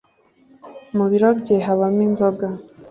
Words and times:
mubiro 0.97 1.27
bye 1.39 1.57
habamo 1.65 2.01
inzoga 2.07 2.47